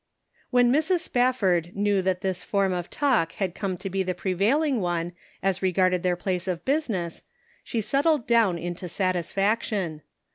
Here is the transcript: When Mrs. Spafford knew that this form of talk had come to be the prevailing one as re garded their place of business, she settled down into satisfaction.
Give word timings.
When 0.49 0.73
Mrs. 0.73 1.01
Spafford 1.01 1.75
knew 1.75 2.01
that 2.01 2.21
this 2.21 2.43
form 2.43 2.73
of 2.73 2.89
talk 2.89 3.33
had 3.33 3.53
come 3.53 3.77
to 3.77 3.87
be 3.87 4.01
the 4.01 4.15
prevailing 4.15 4.79
one 4.81 5.13
as 5.43 5.61
re 5.61 5.71
garded 5.71 6.01
their 6.01 6.15
place 6.15 6.47
of 6.47 6.65
business, 6.65 7.21
she 7.63 7.81
settled 7.81 8.25
down 8.25 8.57
into 8.57 8.89
satisfaction. 8.89 10.01